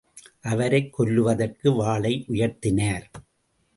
[0.41, 3.03] அவரைக் கொல்வதற்கு வாளை உயர்த்தினார்.